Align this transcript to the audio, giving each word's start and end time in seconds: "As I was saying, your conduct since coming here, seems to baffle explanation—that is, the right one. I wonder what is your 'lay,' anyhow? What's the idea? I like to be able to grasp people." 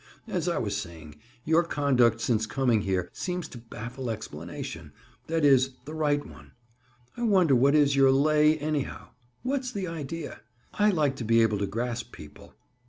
"As 0.27 0.47
I 0.49 0.57
was 0.57 0.75
saying, 0.75 1.17
your 1.45 1.61
conduct 1.63 2.21
since 2.21 2.47
coming 2.47 2.81
here, 2.81 3.11
seems 3.13 3.47
to 3.49 3.59
baffle 3.59 4.09
explanation—that 4.09 5.45
is, 5.45 5.75
the 5.85 5.93
right 5.93 6.25
one. 6.25 6.53
I 7.15 7.21
wonder 7.21 7.53
what 7.55 7.75
is 7.75 7.95
your 7.95 8.11
'lay,' 8.11 8.57
anyhow? 8.57 9.09
What's 9.43 9.71
the 9.71 9.85
idea? 9.85 10.39
I 10.73 10.89
like 10.89 11.17
to 11.17 11.23
be 11.23 11.43
able 11.43 11.59
to 11.59 11.67
grasp 11.67 12.13
people." 12.13 12.55